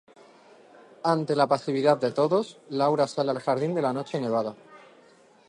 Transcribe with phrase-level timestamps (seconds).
[1.03, 4.55] Ante la pasividad de todos, Laura sale al jardín de la noche nevada.